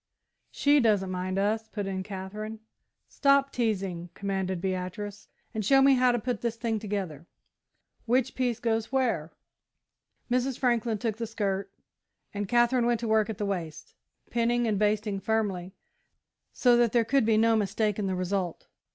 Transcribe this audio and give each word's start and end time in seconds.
"She 0.49 0.79
doesn't 0.79 1.11
mind 1.11 1.37
us," 1.37 1.67
put 1.67 1.85
in 1.85 2.01
Katherine. 2.01 2.59
"Stop 3.07 3.51
teasing," 3.51 4.09
commanded 4.15 4.59
Beatrice, 4.59 5.27
"and 5.53 5.63
show 5.63 5.79
me 5.79 5.93
how 5.93 6.11
to 6.11 6.17
put 6.17 6.41
the 6.41 6.49
thing 6.49 6.79
together. 6.79 7.27
Which 8.07 8.33
piece 8.33 8.59
goes 8.59 8.91
where?" 8.91 9.31
Mrs. 10.31 10.57
Franklin 10.57 10.97
took 10.97 11.17
the 11.17 11.27
skirt 11.27 11.71
and 12.33 12.47
Katherine 12.49 12.87
went 12.87 12.99
to 13.01 13.07
work 13.07 13.29
at 13.29 13.37
the 13.37 13.45
waist, 13.45 13.93
pinning 14.31 14.65
and 14.65 14.79
basting 14.79 15.19
firmly, 15.19 15.75
so 16.51 16.75
that 16.77 16.93
there 16.93 17.05
could 17.05 17.23
be 17.23 17.37
no 17.37 17.55
mistake 17.55 17.99
in 17.99 18.07
the 18.07 18.15
result. 18.15 18.65